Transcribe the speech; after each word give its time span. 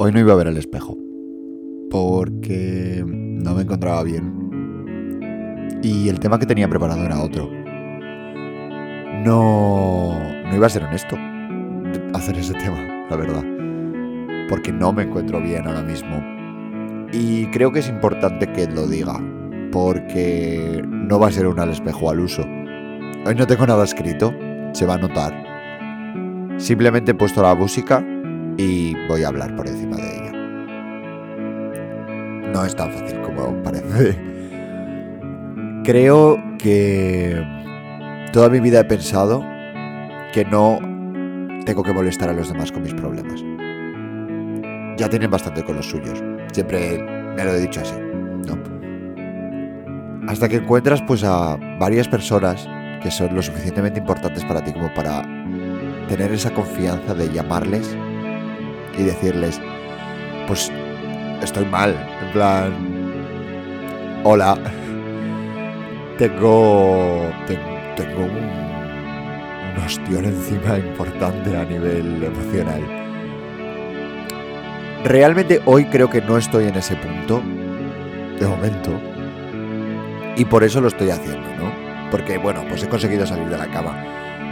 Hoy 0.00 0.12
no 0.12 0.20
iba 0.20 0.32
a 0.32 0.36
ver 0.36 0.46
el 0.46 0.56
espejo. 0.56 0.96
Porque 1.90 3.02
no 3.04 3.52
me 3.54 3.62
encontraba 3.62 4.04
bien. 4.04 5.80
Y 5.82 6.08
el 6.08 6.20
tema 6.20 6.38
que 6.38 6.46
tenía 6.46 6.68
preparado 6.68 7.04
era 7.04 7.20
otro. 7.20 7.50
No, 9.24 10.16
no 10.44 10.54
iba 10.54 10.66
a 10.66 10.70
ser 10.70 10.84
honesto 10.84 11.16
hacer 12.14 12.38
ese 12.38 12.54
tema, 12.54 12.78
la 13.10 13.16
verdad. 13.16 13.42
Porque 14.48 14.70
no 14.70 14.92
me 14.92 15.02
encuentro 15.02 15.42
bien 15.42 15.66
ahora 15.66 15.82
mismo. 15.82 16.22
Y 17.12 17.46
creo 17.46 17.72
que 17.72 17.80
es 17.80 17.88
importante 17.88 18.52
que 18.52 18.68
lo 18.68 18.86
diga. 18.86 19.20
Porque 19.72 20.80
no 20.86 21.18
va 21.18 21.26
a 21.26 21.32
ser 21.32 21.48
un 21.48 21.58
al 21.58 21.70
espejo 21.70 22.08
al 22.08 22.20
uso. 22.20 22.42
Hoy 23.26 23.34
no 23.34 23.48
tengo 23.48 23.66
nada 23.66 23.82
escrito. 23.82 24.32
Se 24.74 24.86
va 24.86 24.94
a 24.94 24.98
notar. 24.98 25.34
Simplemente 26.58 27.10
he 27.10 27.14
puesto 27.14 27.42
la 27.42 27.56
música 27.56 28.04
y 28.58 28.94
voy 29.06 29.22
a 29.22 29.28
hablar 29.28 29.56
por 29.56 29.66
encima 29.66 29.96
de 29.96 30.16
ella. 30.16 30.32
No 32.52 32.64
es 32.64 32.74
tan 32.74 32.92
fácil 32.92 33.20
como 33.22 33.62
parece. 33.62 34.18
Creo 35.84 36.36
que 36.58 37.40
toda 38.32 38.50
mi 38.50 38.58
vida 38.60 38.80
he 38.80 38.84
pensado 38.84 39.42
que 40.32 40.44
no 40.44 40.80
tengo 41.64 41.82
que 41.84 41.92
molestar 41.94 42.28
a 42.28 42.32
los 42.32 42.48
demás 42.48 42.72
con 42.72 42.82
mis 42.82 42.94
problemas. 42.94 43.40
Ya 44.98 45.08
tienen 45.08 45.30
bastante 45.30 45.62
con 45.64 45.76
los 45.76 45.88
suyos. 45.88 46.22
Siempre 46.52 46.98
me 47.36 47.44
lo 47.44 47.52
he 47.52 47.60
dicho 47.60 47.80
así, 47.80 47.94
¿no? 48.46 48.58
Hasta 50.28 50.48
que 50.48 50.56
encuentras 50.56 51.00
pues 51.02 51.22
a 51.22 51.56
varias 51.78 52.08
personas 52.08 52.68
que 53.02 53.10
son 53.12 53.34
lo 53.36 53.40
suficientemente 53.40 54.00
importantes 54.00 54.44
para 54.44 54.64
ti 54.64 54.72
como 54.72 54.92
para 54.92 55.22
tener 56.08 56.32
esa 56.32 56.52
confianza 56.52 57.14
de 57.14 57.32
llamarles 57.32 57.96
y 58.98 59.04
decirles, 59.04 59.60
pues 60.46 60.70
estoy 61.42 61.64
mal, 61.66 61.94
en 62.22 62.32
plan, 62.32 62.72
hola, 64.24 64.58
tengo, 66.18 67.30
tengo, 67.46 68.24
un, 68.24 69.76
un 69.76 69.84
ostión 69.84 70.24
encima 70.24 70.78
importante 70.78 71.56
a 71.56 71.64
nivel 71.64 72.22
emocional. 72.24 72.82
Realmente 75.04 75.62
hoy 75.64 75.84
creo 75.86 76.10
que 76.10 76.20
no 76.20 76.36
estoy 76.36 76.66
en 76.66 76.74
ese 76.74 76.96
punto, 76.96 77.40
de 78.40 78.46
momento, 78.46 78.90
y 80.36 80.44
por 80.44 80.64
eso 80.64 80.80
lo 80.80 80.88
estoy 80.88 81.10
haciendo, 81.10 81.48
¿no? 81.56 81.72
Porque, 82.10 82.38
bueno, 82.38 82.64
pues 82.68 82.82
he 82.82 82.88
conseguido 82.88 83.26
salir 83.26 83.48
de 83.48 83.58
la 83.58 83.70
cama. 83.70 84.04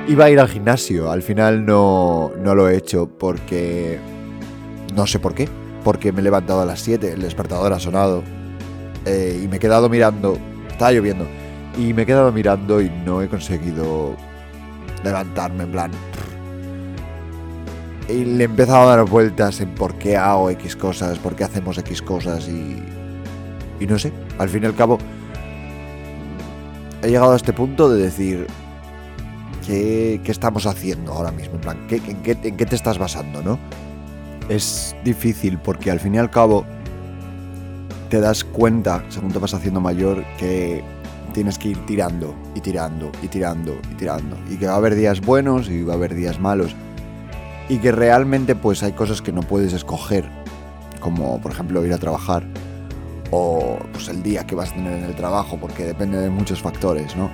Iba 0.08 0.26
a 0.26 0.30
ir 0.30 0.38
al 0.38 0.48
gimnasio, 0.48 1.10
al 1.10 1.22
final 1.22 1.64
no, 1.64 2.32
no 2.40 2.54
lo 2.54 2.68
he 2.68 2.76
hecho 2.76 3.08
porque 3.08 3.98
no 4.96 5.06
sé 5.06 5.18
por 5.18 5.34
qué, 5.34 5.48
porque 5.84 6.10
me 6.10 6.20
he 6.20 6.24
levantado 6.24 6.62
a 6.62 6.64
las 6.64 6.80
7, 6.80 7.12
el 7.12 7.22
despertador 7.22 7.72
ha 7.72 7.78
sonado 7.78 8.24
eh, 9.04 9.40
y 9.44 9.46
me 9.46 9.56
he 9.56 9.60
quedado 9.60 9.88
mirando, 9.88 10.38
estaba 10.68 10.90
lloviendo, 10.90 11.26
y 11.78 11.92
me 11.92 12.02
he 12.02 12.06
quedado 12.06 12.32
mirando 12.32 12.80
y 12.80 12.90
no 13.04 13.22
he 13.22 13.28
conseguido 13.28 14.16
levantarme 15.04 15.64
en 15.64 15.70
plan... 15.70 15.90
Y 18.08 18.24
le 18.24 18.44
he 18.44 18.46
empezado 18.46 18.82
a 18.88 18.96
dar 18.96 19.04
vueltas 19.04 19.60
en 19.60 19.74
por 19.74 19.96
qué 19.96 20.16
hago 20.16 20.48
X 20.50 20.76
cosas, 20.76 21.18
por 21.18 21.34
qué 21.34 21.44
hacemos 21.44 21.76
X 21.78 22.02
cosas 22.02 22.48
y... 22.48 22.82
Y 23.78 23.86
no 23.86 23.98
sé, 23.98 24.12
al 24.38 24.48
fin 24.48 24.62
y 24.62 24.66
al 24.66 24.74
cabo 24.74 24.98
he 27.02 27.08
llegado 27.08 27.32
a 27.32 27.36
este 27.36 27.52
punto 27.52 27.90
de 27.90 28.02
decir, 28.02 28.46
¿qué, 29.66 30.20
qué 30.24 30.32
estamos 30.32 30.66
haciendo 30.66 31.12
ahora 31.12 31.32
mismo? 31.32 31.56
En 31.56 31.60
plan, 31.60 31.86
¿qué, 31.88 31.96
en, 31.96 32.22
qué, 32.22 32.38
¿en 32.42 32.56
qué 32.56 32.64
te 32.64 32.76
estás 32.76 32.96
basando, 32.96 33.42
no? 33.42 33.58
Es 34.48 34.94
difícil 35.04 35.58
porque 35.58 35.90
al 35.90 36.00
fin 36.00 36.14
y 36.14 36.18
al 36.18 36.30
cabo 36.30 36.64
te 38.08 38.20
das 38.20 38.44
cuenta, 38.44 39.04
según 39.08 39.32
te 39.32 39.38
vas 39.38 39.54
haciendo 39.54 39.80
mayor, 39.80 40.24
que 40.38 40.82
tienes 41.32 41.58
que 41.58 41.68
ir 41.68 41.86
tirando 41.86 42.34
y 42.54 42.60
tirando 42.60 43.10
y 43.22 43.28
tirando 43.28 43.76
y 43.90 43.94
tirando. 43.94 44.36
Y 44.50 44.56
que 44.56 44.66
va 44.66 44.74
a 44.74 44.76
haber 44.76 44.94
días 44.94 45.20
buenos 45.20 45.68
y 45.68 45.82
va 45.82 45.94
a 45.94 45.96
haber 45.96 46.14
días 46.14 46.40
malos. 46.40 46.74
Y 47.68 47.78
que 47.78 47.92
realmente 47.92 48.54
pues 48.54 48.82
hay 48.82 48.92
cosas 48.92 49.20
que 49.20 49.32
no 49.32 49.42
puedes 49.42 49.72
escoger, 49.72 50.28
como 51.00 51.40
por 51.40 51.52
ejemplo 51.52 51.84
ir 51.84 51.92
a 51.92 51.98
trabajar 51.98 52.44
o 53.32 53.78
pues 53.92 54.08
el 54.08 54.22
día 54.22 54.46
que 54.46 54.54
vas 54.54 54.70
a 54.70 54.74
tener 54.74 54.92
en 54.92 55.04
el 55.04 55.14
trabajo, 55.16 55.58
porque 55.60 55.84
depende 55.84 56.18
de 56.18 56.30
muchos 56.30 56.62
factores, 56.62 57.16
¿no? 57.16 57.30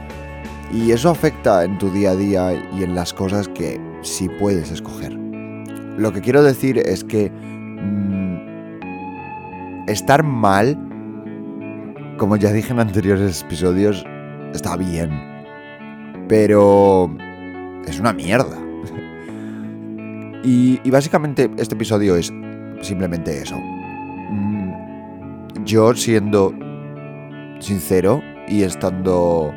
Y 0.72 0.92
eso 0.92 1.10
afecta 1.10 1.64
en 1.64 1.78
tu 1.78 1.90
día 1.90 2.12
a 2.12 2.16
día 2.16 2.70
y 2.74 2.82
en 2.82 2.94
las 2.94 3.12
cosas 3.12 3.46
que 3.48 3.78
sí 4.00 4.28
puedes 4.40 4.70
escoger. 4.70 5.21
Lo 5.98 6.12
que 6.12 6.20
quiero 6.20 6.42
decir 6.42 6.78
es 6.78 7.04
que 7.04 7.30
mmm, 7.30 8.36
estar 9.88 10.22
mal, 10.22 10.78
como 12.18 12.36
ya 12.36 12.52
dije 12.52 12.72
en 12.72 12.80
anteriores 12.80 13.42
episodios, 13.42 14.04
está 14.54 14.76
bien. 14.76 15.10
Pero 16.28 17.14
es 17.86 17.98
una 18.00 18.12
mierda. 18.12 18.56
y, 20.44 20.80
y, 20.82 20.90
básicamente 20.90 21.50
este 21.56 21.74
episodio 21.74 22.16
es 22.16 22.32
simplemente 22.80 23.42
eso. 23.42 23.58
Mm, 24.30 25.64
yo 25.64 25.94
siendo 25.94 26.54
sincero 27.60 28.22
y 28.48 28.62
estando 28.62 29.54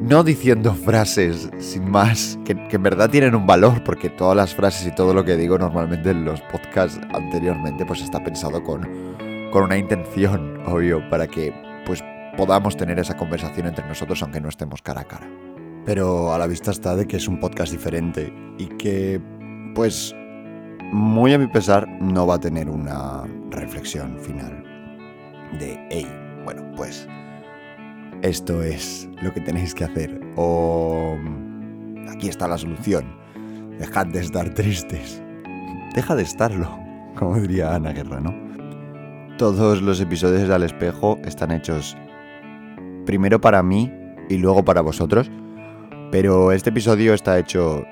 no 0.00 0.24
diciendo 0.24 0.74
frases 0.74 1.50
sin 1.58 1.90
más, 1.90 2.38
que, 2.44 2.52
en 2.70 2.82
verdad 2.82 3.10
tienen 3.10 3.34
un 3.34 3.46
valor, 3.46 3.84
porque 3.84 4.08
todas 4.08 4.36
las 4.36 4.54
frases 4.54 4.86
y 4.86 4.94
todo 4.94 5.12
lo 5.12 5.24
que 5.24 5.36
digo 5.36 5.58
normalmente 5.58 6.10
en 6.10 6.24
los 6.24 6.40
podcasts 6.42 6.98
anteriormente, 7.12 7.84
pues 7.84 8.00
está 8.00 8.22
pensado 8.24 8.62
con, 8.62 8.82
con 9.52 9.64
una 9.64 9.76
intención, 9.76 10.58
obvio, 10.66 11.06
para 11.10 11.26
que 11.26 11.52
pues 11.84 12.02
podamos 12.36 12.76
tener 12.76 12.98
esa 12.98 13.16
conversación 13.16 13.66
entre 13.66 13.86
nosotros 13.86 14.22
aunque 14.22 14.40
no 14.40 14.48
estemos 14.48 14.80
cara 14.80 15.02
a 15.02 15.04
cara. 15.04 15.28
Pero 15.84 16.32
a 16.32 16.38
la 16.38 16.46
vista 16.46 16.70
está 16.70 16.96
de 16.96 17.06
que 17.06 17.16
es 17.16 17.28
un 17.28 17.40
podcast 17.40 17.72
diferente 17.72 18.32
y 18.58 18.66
que, 18.66 19.20
pues, 19.74 20.14
muy 20.92 21.32
a 21.34 21.38
mi 21.38 21.46
pesar, 21.46 21.88
no 22.00 22.26
va 22.26 22.36
a 22.36 22.40
tener 22.40 22.68
una 22.68 23.24
reflexión 23.50 24.18
final 24.18 24.64
de, 25.58 25.78
hey, 25.90 26.06
bueno, 26.44 26.70
pues 26.76 27.06
esto 28.22 28.62
es 28.62 29.08
lo 29.22 29.32
que 29.32 29.40
tenéis 29.40 29.74
que 29.74 29.84
hacer. 29.84 30.20
O 30.36 31.16
aquí 32.08 32.28
está 32.28 32.48
la 32.48 32.58
solución. 32.58 33.16
Dejad 33.78 34.06
de 34.06 34.20
estar 34.20 34.52
tristes. 34.54 35.22
Deja 35.94 36.14
de 36.14 36.22
estarlo, 36.22 36.78
como 37.18 37.40
diría 37.40 37.74
Ana 37.74 37.92
Guerra, 37.92 38.20
¿no? 38.20 38.34
Todos 39.38 39.80
los 39.80 40.00
episodios 40.00 40.50
al 40.50 40.62
espejo 40.62 41.18
están 41.24 41.50
hechos 41.50 41.96
primero 43.06 43.40
para 43.40 43.62
mí 43.62 43.90
y 44.28 44.36
luego 44.36 44.64
para 44.64 44.82
vosotros, 44.82 45.30
pero 46.12 46.52
este 46.52 46.70
episodio 46.70 47.14
está 47.14 47.38
hecho 47.38 47.84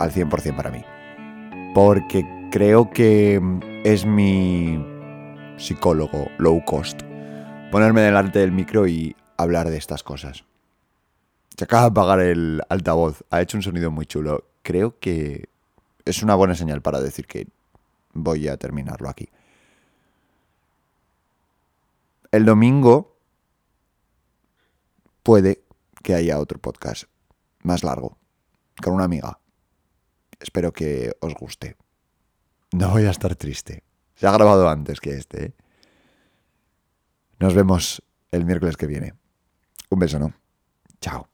al 0.00 0.10
100% 0.10 0.56
para 0.56 0.70
mí. 0.70 0.82
Porque 1.72 2.26
creo 2.50 2.90
que 2.90 3.40
es 3.84 4.04
mi 4.04 4.84
psicólogo 5.56 6.26
low 6.38 6.62
cost. 6.64 7.02
Ponerme 7.70 8.02
delante 8.02 8.40
del 8.40 8.52
micro 8.52 8.86
y 8.86 9.14
hablar 9.42 9.70
de 9.70 9.76
estas 9.76 10.02
cosas. 10.02 10.44
Se 11.56 11.64
acaba 11.64 11.82
de 11.82 11.88
apagar 11.88 12.20
el 12.20 12.62
altavoz, 12.68 13.24
ha 13.30 13.40
hecho 13.42 13.56
un 13.56 13.62
sonido 13.62 13.90
muy 13.90 14.06
chulo. 14.06 14.44
Creo 14.62 14.98
que 14.98 15.48
es 16.04 16.22
una 16.22 16.34
buena 16.34 16.54
señal 16.54 16.82
para 16.82 17.00
decir 17.00 17.26
que 17.26 17.48
voy 18.12 18.48
a 18.48 18.56
terminarlo 18.56 19.08
aquí. 19.08 19.28
El 22.30 22.46
domingo 22.46 23.16
puede 25.22 25.62
que 26.02 26.14
haya 26.14 26.38
otro 26.38 26.58
podcast 26.58 27.04
más 27.62 27.84
largo, 27.84 28.16
con 28.82 28.94
una 28.94 29.04
amiga. 29.04 29.38
Espero 30.40 30.72
que 30.72 31.16
os 31.20 31.34
guste. 31.34 31.76
No 32.72 32.90
voy 32.90 33.04
a 33.04 33.10
estar 33.10 33.36
triste. 33.36 33.84
Se 34.16 34.26
ha 34.26 34.32
grabado 34.32 34.68
antes 34.68 35.00
que 35.00 35.10
este. 35.10 35.44
¿eh? 35.44 35.52
Nos 37.38 37.54
vemos 37.54 38.02
el 38.30 38.44
miércoles 38.44 38.76
que 38.76 38.86
viene. 38.86 39.14
Un 39.92 39.98
beso, 39.98 40.18
¿no? 40.18 40.32
Chao. 41.02 41.31